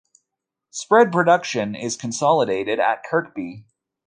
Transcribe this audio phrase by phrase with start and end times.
[0.71, 3.65] Spread production is consolidated at Kirkby.